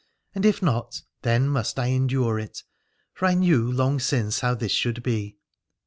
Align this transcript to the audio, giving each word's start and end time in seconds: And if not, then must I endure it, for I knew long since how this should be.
And 0.33 0.47
if 0.47 0.63
not, 0.63 1.03
then 1.21 1.47
must 1.47 1.77
I 1.77 1.89
endure 1.89 2.39
it, 2.39 2.63
for 3.13 3.27
I 3.27 3.35
knew 3.35 3.71
long 3.71 3.99
since 3.99 4.39
how 4.39 4.55
this 4.55 4.71
should 4.71 5.03
be. 5.03 5.37